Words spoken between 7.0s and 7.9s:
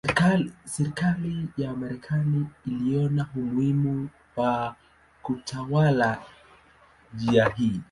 njia hii.